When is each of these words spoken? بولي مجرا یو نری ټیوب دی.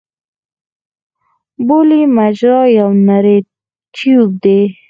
بولي 1.67 2.01
مجرا 2.17 2.61
یو 2.77 2.89
نری 3.07 3.37
ټیوب 3.95 4.29
دی. 4.43 4.59